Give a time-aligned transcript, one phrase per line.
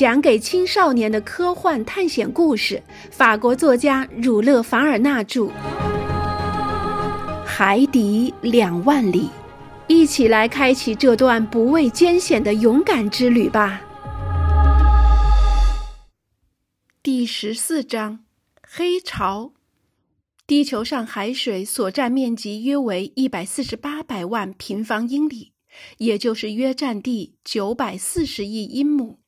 [0.00, 5.42] 讲给青少年的科幻探险故事，法国作家儒勒·凡尔纳著，
[7.44, 9.24] 《海底两万里》，
[9.88, 13.82] 一起来开启这段不畏艰险的勇敢之旅吧。
[17.02, 18.20] 第十四章：
[18.66, 19.52] 黑潮。
[20.46, 25.52] 地球上海水所占面积约为一百四十八百万平方英里，
[25.98, 29.18] 也就是约占地九百四十亿英亩。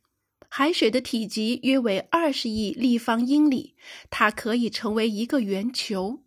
[0.55, 3.75] 海水的体积约为二十亿立方英里，
[4.11, 6.21] 它可以成为一个圆球。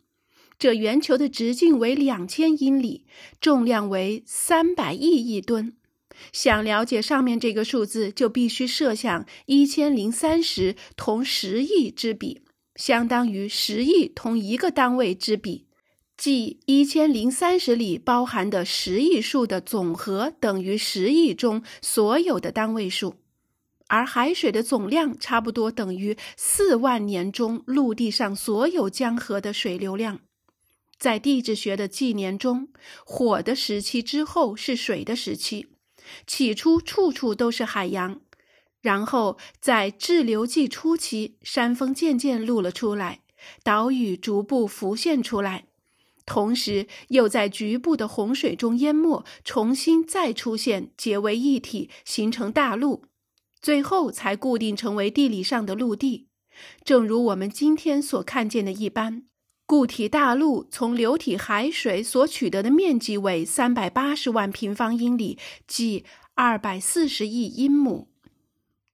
[0.57, 3.05] 这圆球的直径为两千英里，
[3.39, 5.77] 重量为三百亿亿吨。
[6.31, 12.41] 想了解上面这个数字，就必须设想一千零三十同十亿之比，
[12.75, 15.67] 相当于十亿同一个单位之比，
[16.17, 23.17] 即一千零三十里包含的十亿数的总和等于十亿中所有的单位数。
[23.87, 30.21] 而海水的总量差不多等于四万年中陆地上所有江河的水流量。
[30.97, 32.69] 在地质学的纪年中，
[33.05, 35.67] 火的时期之后是水的时期，
[36.25, 38.21] 起初处处都是海洋，
[38.81, 43.19] 然后在滞留纪初期，山峰渐渐露了出来，
[43.61, 45.65] 岛屿逐步浮现出来，
[46.25, 53.03] 同时又在局部的洪水中淹没，重新再出现，结为一体，形成大陆。
[53.65, 56.27] 最后才固定成为地理上的陆地，
[56.83, 59.23] 正如我们今天所看见的一般。
[59.65, 66.05] 固体大陆从流体海水所取得的面积为三百八十万平方英里，即
[66.35, 68.07] 二百四十亿英亩。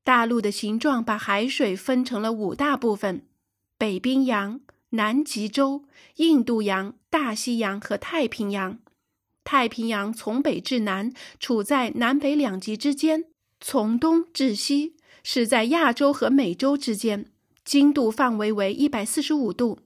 [0.06, 3.26] 大陆的形状把海水分成了五大部分：
[3.78, 4.62] 北冰洋、
[4.92, 5.84] 南极洲、
[6.16, 8.80] 印度洋、大西洋和太平洋。
[9.44, 11.12] 太平洋从北至南
[11.42, 13.26] 处在南北两极之间。
[13.64, 17.28] 从东至西是在亚洲和美洲之间，
[17.64, 19.80] 经度范围为一百四十五度。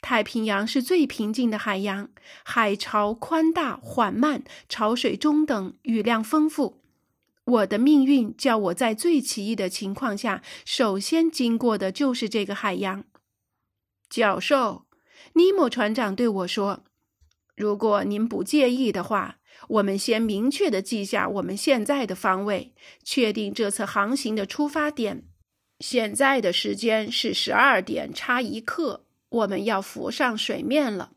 [0.00, 2.08] 太平洋是最平静的海洋，
[2.42, 6.80] 海潮宽大缓慢，潮水中等，雨量丰富。
[7.44, 13.04] 我的命运叫我在最奇异的情况下，首先经过的就是这个海洋。
[14.08, 14.86] 教授，
[15.34, 16.84] 尼莫船长对我说
[17.60, 19.36] ：“如果您不介意的话。”
[19.68, 22.72] 我们先明确的记下我们现在的方位，
[23.04, 25.24] 确定这次航行的出发点。
[25.80, 31.10] 现在的时间是十二点差一刻，我们要浮上水面了。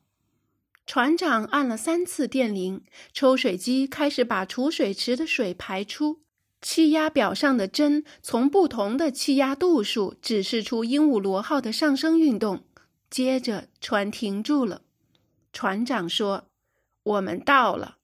[0.86, 2.84] 船长按了三次电铃，
[3.14, 6.20] 抽水机开始把储水池的水排出。
[6.62, 12.64] 气压表上的针从不同的气压度数指示出鹦鹉螺号的上升运动。
[13.09, 14.82] 接着，船停住了。
[15.53, 16.50] 船长说
[17.03, 18.00] ：“我们到了。”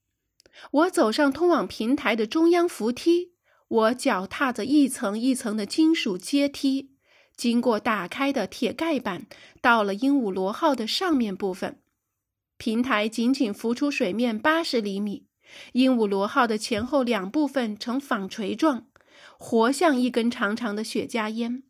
[0.72, 3.32] 我走上通往平台的中央扶梯，
[3.68, 6.92] 我脚踏着一层一层的金属阶梯，
[7.36, 9.26] 经过打开的铁盖板，
[9.60, 11.80] 到了鹦鹉螺号的上面部分。
[12.58, 15.26] 平台仅仅浮出水面八十厘米，
[15.72, 18.86] 鹦鹉螺号的前后两部分呈纺锤状，
[19.38, 21.62] 活像一根长长的雪茄烟。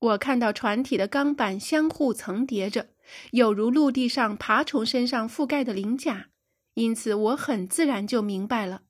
[0.00, 2.88] 我看到船体的钢板相互层叠着，
[3.32, 6.28] 有如陆地上爬虫身上覆盖的鳞甲。
[6.74, 8.82] 因此，我很自然就明白了，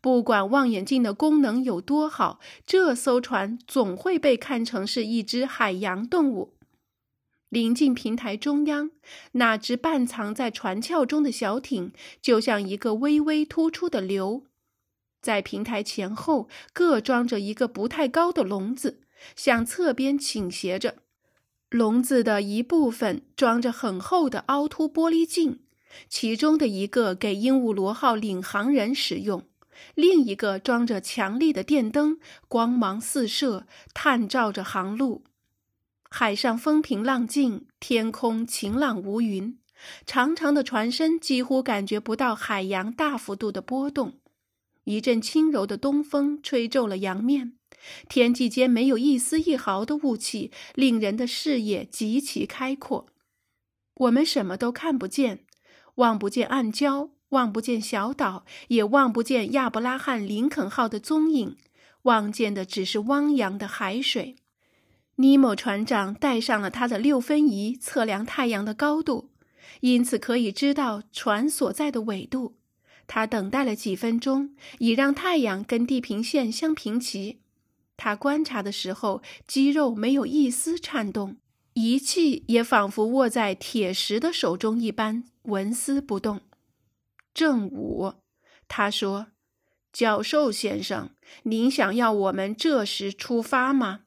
[0.00, 6.54] 不管望远镜的功能有多好，这艘船总会被看成是一只海洋动物。
[7.48, 8.90] 临近平台中央，
[9.32, 14.42] 那只半藏在船壳中的小艇，就像一个微微突出的瘤。
[15.22, 19.00] 在平台前后各装着一个不太高的笼子，
[19.36, 20.96] 向侧边倾斜着。
[21.70, 25.60] 笼子的一部分装着很厚的凹凸玻璃镜。
[26.08, 29.46] 其中的一个给鹦鹉螺号领航人使用，
[29.94, 32.18] 另一个装着强力的电灯，
[32.48, 35.24] 光芒四射，探照着航路。
[36.10, 39.58] 海上风平浪静，天空晴朗无云，
[40.04, 44.18] 长长的船身几乎感觉不到海洋大幅度的波动。
[44.84, 47.54] 一阵轻柔的东风吹皱了洋面，
[48.08, 53.06] 天际间没有一丝一毫的雾气，令人的视野极其开阔。
[53.94, 55.44] 我们什么都看不见。
[55.96, 61.56] 望不见暗礁，望不见小岛，也望不见亚伯拉罕·林肯号的踪影，
[62.02, 64.36] 望见的只是汪洋的海水。
[65.14, 69.30] 尼莫船长带上了他的六分仪，测量太阳的高度，
[69.80, 72.58] 因此可以知道船所在的纬度。
[73.06, 77.40] 他等待了几分钟，以让太阳跟地平线相平齐。
[77.96, 81.36] 他观察的时候，肌肉没有一丝颤动。
[81.74, 86.40] 仪器也仿佛握在铁石的手中一般纹丝不动。
[87.34, 88.14] 正午，
[88.66, 89.26] 他说
[89.92, 91.10] ：“教授先生，
[91.42, 94.00] 您想要我们这时出发吗？”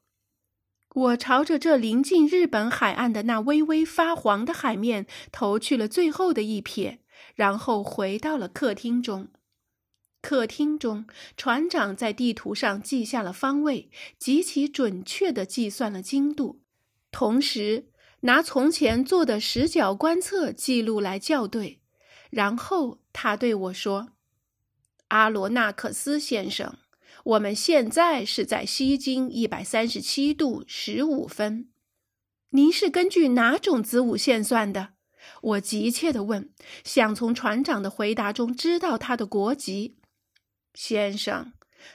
[0.92, 6.98] 我朝着这临近日本海岸的那微微发黄的海面投去了最后的一瞥，
[7.36, 9.28] 然后回到了客厅中。
[10.22, 11.06] 客厅中，
[11.36, 16.60] 船长在地图上记下了方位，极其准确地计算了经度，
[17.10, 17.86] 同时
[18.20, 21.80] 拿从前做的实角观测记录来校对。
[22.30, 24.10] 然后他对我说
[25.08, 26.76] ：“阿罗纳克斯先生，
[27.24, 31.68] 我们现在是在西经一百三十七度十五分。
[32.50, 34.90] 您是根据哪种子午线算的？”
[35.42, 36.50] 我急切地问，
[36.84, 39.96] 想从船长的回答中知道他的国籍。
[40.74, 41.52] 先生，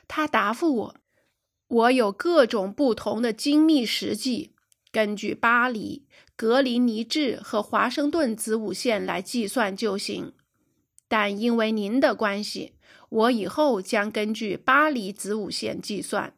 [0.08, 0.96] 他答复我
[1.68, 4.54] ：“我有各种不同的精密实际，
[4.92, 10.34] 根据巴黎、格林尼治和华盛顿子午线来计算就行。
[11.08, 12.74] 但因为您的关系，
[13.10, 16.36] 我以后将根据巴黎子午线计算。”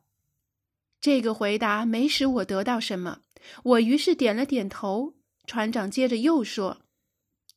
[1.00, 3.22] 这个回答没使我得到什么，
[3.64, 5.14] 我于是点了点头。
[5.46, 6.82] 船长接着又说。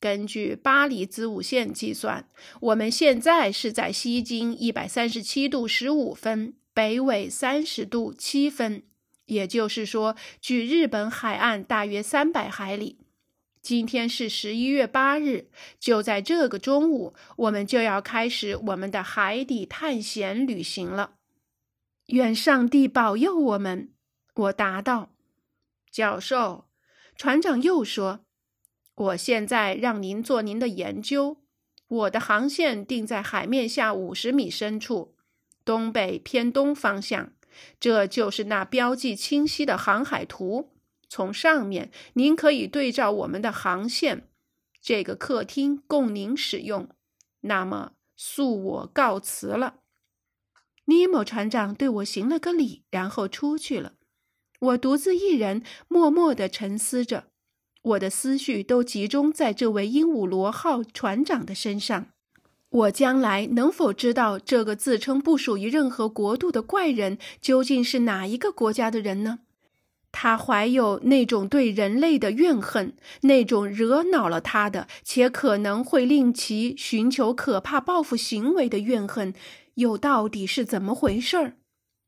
[0.00, 2.26] 根据巴黎子午线计算，
[2.61, 8.82] 我们现在是在西经一百三十七度十五分，北纬三十度七分，
[9.26, 12.99] 也就是说，距日本海岸大约三百海里。
[13.61, 21.17] 今天是十一月八日，就在这个中午，我们就要开始我们的海底探险旅行了。
[22.06, 23.91] 愿上帝保佑我们！
[24.35, 25.11] 我答道。
[25.93, 26.64] 教授，
[27.14, 28.25] 船长又说。
[28.94, 31.38] 我现在让您做您的研究。
[31.88, 35.16] 我的航线定在海面下五十米深处，
[35.64, 37.32] 东北偏东方向。
[37.81, 40.70] 这就是那标记清晰的航海图。
[41.08, 44.28] 从上面，您可以对照我们的航线。
[44.81, 46.88] 这个客厅供您使用。
[47.40, 49.81] 那么，恕我告辞了。
[50.84, 53.94] 尼莫船长对我行了个礼，然后出去了。
[54.60, 57.29] 我独自一人，默默地沉思着。
[57.82, 62.06] 我的思绪都集中在这位鹦鹉螺号船长的身上。
[62.68, 69.40] 我将来能否知道这个自称不属于任何国度的怪人究竟是哪一个国家的人呢？
[70.12, 79.32] 他怀有那种对人类的怨恨，那种惹恼了他的，且可能会令其寻求可怕报复行为的怨恨，
[79.74, 81.54] 又到底是怎么回事儿？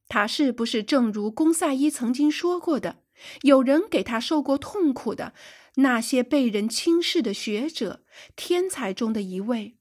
[0.08, 2.96] 他是不是正如公萨伊曾经说过的，
[3.42, 5.32] 有人给他受过痛苦的？
[5.76, 8.02] 那些被人轻视的学者，
[8.36, 9.76] 天才中的一位，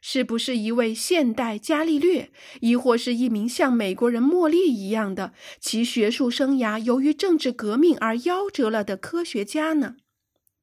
[0.00, 9.94] 是不是一位现代伽利略，亦或是一名像美国人莫利一样的其学术生涯由于政治革命而夭折了的科学家呢？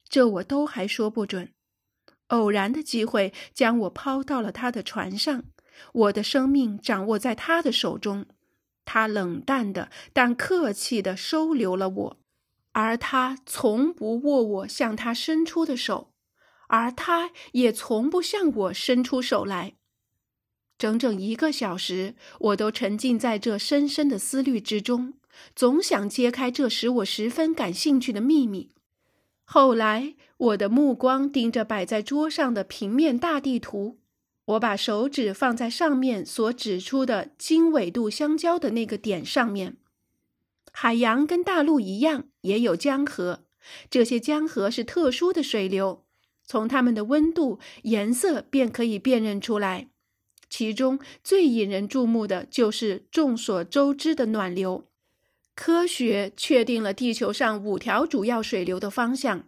[0.09, 1.53] 这我都还说不准。
[2.27, 5.45] 偶然的机会将我抛到了他的船上，
[5.93, 8.25] 我的生命掌握在他的手中，
[8.83, 12.22] 他冷淡的但客气的收留了我。
[12.73, 16.11] 而他从不握我向他伸出的手，
[16.67, 19.73] 而他也从不向我伸出手来。
[20.77, 25.13] 整整一个小时，我都沉浸在这深深的思虑之中，
[25.55, 28.71] 总想揭开这使我十分感兴趣的秘密。
[29.45, 33.99] 后来，我的目光盯着摆在桌上的平面大地图，
[34.45, 39.77] 我把手指放在上面所指出的经纬度相交的那个点上面。
[40.75, 43.45] 海洋跟大陆一样，也有江河。
[43.89, 46.03] 这些江河是特殊的水流，
[46.43, 49.87] 从它们的温度、颜色便可以辨认出来。
[50.49, 54.89] 其中最引人注目的就是众所周知的暖流。
[55.55, 59.45] 科学确定了地球上五条主要水流的方向：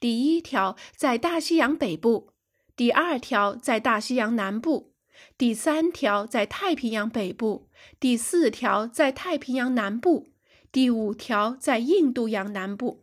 [0.00, 2.30] 第一条在大西洋北部，
[2.76, 4.92] 第二条在大西洋南部，
[5.36, 7.66] 第三条在太平洋北部，
[7.98, 10.28] 第四条在太平洋南部。
[10.72, 13.02] 第五条在印度洋南部，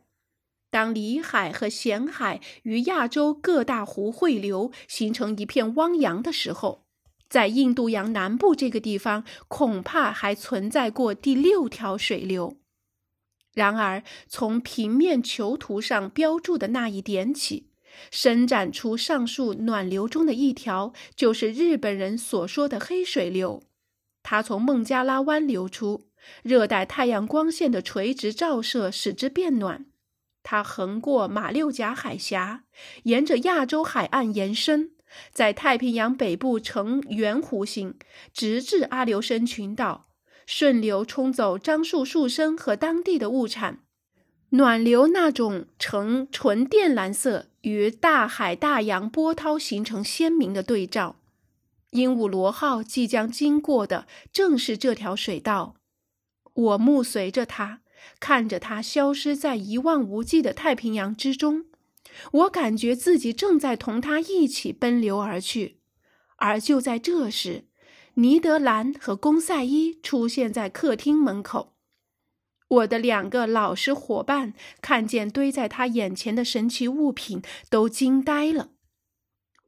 [0.72, 6.86] 当里海和咸海与亚洲各大湖汇流，形成一片汪洋的时候，
[7.28, 12.56] 在印度洋南部这个地方，恐怕还存在过第六条水流。
[13.54, 17.72] 然而，从平面球图上标注的那一点起，
[18.10, 23.62] 伸展出上述暖流中的一条，就是日本人所说的黑水流，
[24.30, 26.10] 它从孟加拉湾流出。
[26.44, 29.86] 热带太阳光线的垂直照射使之变暖，
[30.44, 32.66] 它横过马六甲海峡，
[33.04, 34.92] 沿着亚洲海岸延伸，
[35.32, 37.96] 在太平洋北部呈圆弧形，
[38.34, 40.08] 直至阿留申群岛，
[40.46, 43.80] 顺流冲走樟树树身和当地的物产。
[44.50, 51.16] 暖流那种呈纯靛蓝色，与大海大洋波涛形成鲜明的对照。
[51.98, 55.78] 鹦鹉螺号即将经过的正是这条水道。
[56.54, 57.82] 我目随着它，
[58.20, 61.66] 看着它消失在一望无际的太平洋之中，
[62.32, 65.80] 我感觉自己正在同它一起奔流而去。
[66.38, 67.66] 而就在这时，
[68.14, 71.74] 尼德兰和公赛伊出现在客厅门口。
[72.68, 78.70] 我的两个老实伙伴看见堆在他眼前的神奇物品，都惊呆了。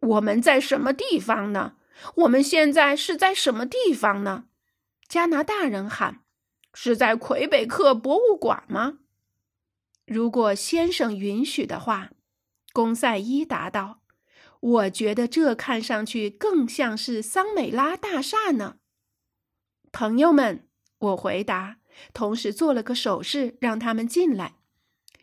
[0.01, 1.77] 我们在什么地方呢？
[2.15, 4.45] 我们现在是在什么地方呢？
[5.07, 6.23] 加拿大人喊
[6.73, 8.99] ：“是在魁北克博物馆吗？”
[10.05, 12.11] 如果先生允许的话，
[12.73, 14.01] 公赛伊答道
[14.59, 18.77] ：“我觉得这看上去更像是桑美拉大厦呢。”
[19.91, 20.67] 朋友们，
[20.99, 21.77] 我回答。
[22.13, 24.55] 同时做了个手势，让他们进来。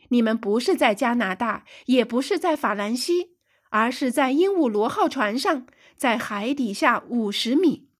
[0.08, 3.35] 你们不是在加拿大，也不是在法兰西，
[3.78, 5.66] 而是在鹦鹉螺号船上，
[5.98, 7.90] 在海底下五十米。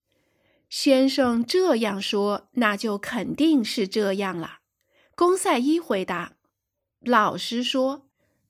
[0.70, 4.60] 先生这样说，那就肯定是这样了。
[5.14, 6.32] 公赛伊回答
[7.04, 8.06] ：“老实说，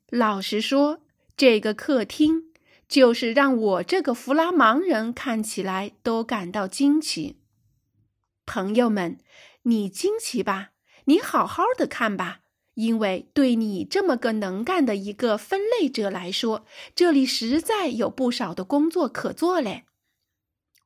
[0.08, 1.00] 老实说，
[1.36, 2.52] 这个客厅
[2.86, 7.40] 就是让我这个弗拉芒人看起来都感到惊奇。”
[8.46, 9.18] 朋友们。
[9.68, 10.70] 你惊奇吧？
[11.06, 12.42] 你好好的看吧，
[12.76, 19.84] 因为对你这么个能干的一个分类者来说，这里实在有不少的工作可做嘞。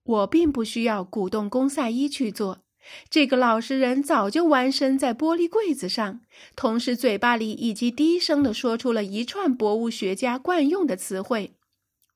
[0.04, 2.62] 我并不需要鼓动公赛伊去做，
[3.08, 6.20] 这个老实人早就弯身在玻璃柜子上，
[6.54, 11.56] 同时嘴巴里以及低声的说出了一串博物学家惯用的词汇：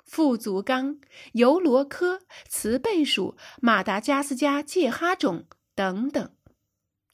[0.05, 1.01] 富足纲、
[1.33, 6.31] 尤罗科、雌倍数、马达加斯加介哈种等等。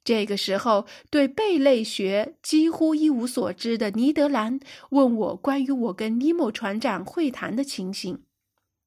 [0.03, 4.59] 这个时候，对贝类学几乎一无所知的尼德兰
[4.91, 8.25] 问我关于我跟尼莫船长会谈的情形。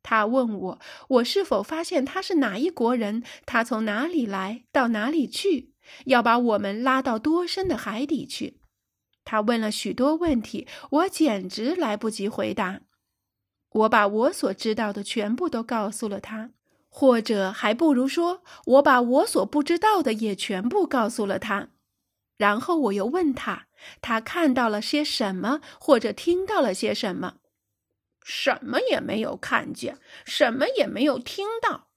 [0.01, 5.73] 他问我，我是否发现他是哪一国人，他从哪里来，到哪里去，
[6.05, 8.59] 要把我们拉到多深的海底去。
[9.23, 12.81] 他问了许多问题，我简直来不及回答。
[13.69, 16.51] 我把我所知道的全部都告诉了他。
[16.95, 21.69] 或者还不如说，我把我所不知道的也全部告诉了他，
[22.37, 23.65] 然后我又问他，
[23.99, 27.37] 他看到了些什么，或者听到了些什么？
[28.23, 31.87] 什么也没有看见，什么也没有听到。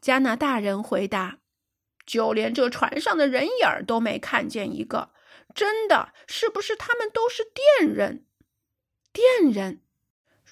[0.00, 1.40] 加拿大人回答
[2.06, 5.10] ：“就连这船上的人影儿都没看见一个。
[5.54, 8.24] 真的，是不是他们都是电人？
[9.12, 9.82] 电人？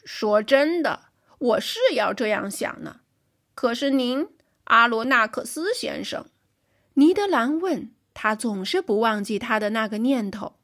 [0.04, 1.06] 说真的，
[1.38, 3.00] 我是要这样想呢。”
[3.56, 4.28] 可是您，
[4.64, 6.26] 阿罗纳克斯先生，
[6.92, 10.56] 尼德兰问他，总是不忘记他的那个念头。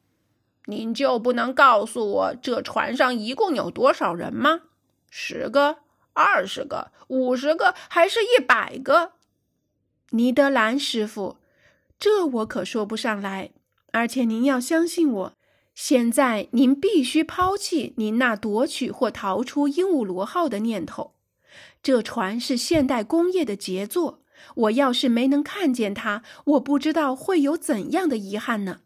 [0.66, 4.60] 您就不能告诉我，这船上一共有多少人吗？
[5.08, 5.78] 十个、
[6.12, 9.12] 二十个、五十个，还是一百个？
[10.10, 11.38] 尼德兰师傅，
[11.98, 13.52] 这我可说不上来。
[13.92, 15.32] 而且您要相信我，
[15.74, 21.14] 现在您必须抛弃您那夺取或逃出鹦鹉螺号的念头。
[21.82, 24.22] 这船是现代工业的杰作。
[24.56, 28.80] 我要是没能看见它，我不知道会有怎样的遗憾呢。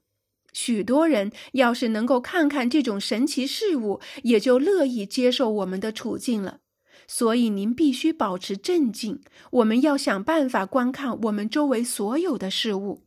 [0.53, 6.61] 许多人要是能够看看这种神奇事物，也就乐意接受我们的处境了。
[7.07, 9.23] 所以您必须保持镇静。
[9.51, 13.05] 我们要想办法观看我们周围所有的事物。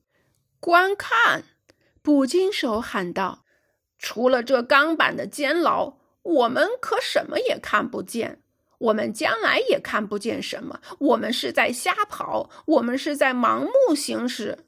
[0.60, 1.44] 观看！
[2.02, 3.44] 捕鲸手喊道
[4.00, 8.42] ：“除了这钢板的监牢，我们可什么也看不见。”
[8.80, 10.80] 我们将来也看不见什么。
[11.00, 14.66] 我们是在瞎跑，我们是在盲目行驶。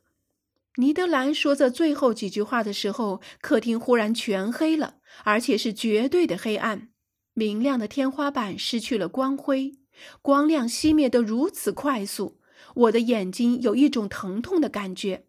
[0.75, 6.89] 尼德兰说这最后几句话的时候，客厅忽然全黑了，而且是绝对的黑暗。
[7.33, 9.79] 明亮的天花板失去了光辉，
[10.21, 12.39] 光亮熄灭得如此快速，
[12.75, 15.25] 我的眼睛有一种疼痛的感觉。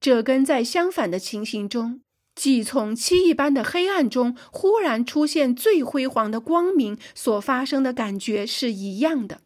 [0.00, 2.02] 这跟在相反的情形中。
[2.36, 9.40] 即从漆一般的黑暗中忽然出现最辉煌的光明所发生的感觉是一样的。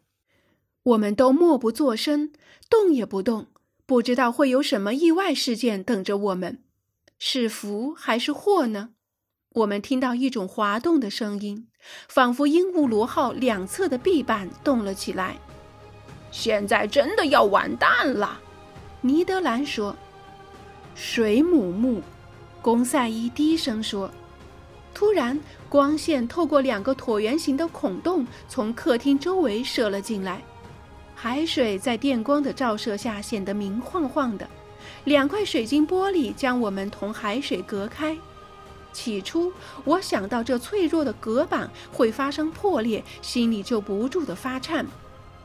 [0.83, 2.33] 我们都默不作声，
[2.69, 3.47] 动也不动，
[3.85, 6.59] 不知道会有什么意外事件等着我们，
[7.17, 8.89] 是福还是祸呢？
[9.55, 11.67] 我们听到一种滑动的声音，
[12.09, 15.37] 仿佛鹦鹉螺号两侧的壁板动了起来。
[16.29, 18.41] 现在真的要完蛋了，
[19.01, 19.95] 尼德兰说。
[20.93, 22.01] 水母木。
[22.61, 24.11] 公赛伊低声说
[24.93, 30.43] ：“突然，光线透过两个椭圆形的孔洞，从客厅周围射了进来。
[31.15, 34.47] 海水在电光的照射下显得明晃晃的。
[35.05, 38.15] 两块水晶玻璃将我们同海水隔开。
[38.93, 39.51] 起初，
[39.83, 44.85] 我想到这脆弱的隔板会发生破裂，心里就不住地发颤。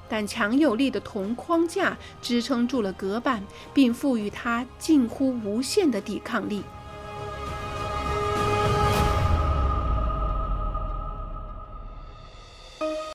[0.09, 3.43] 但强有力的铜框架支撑住了隔板，
[3.73, 6.63] 并赋予它近乎无限的抵抗力。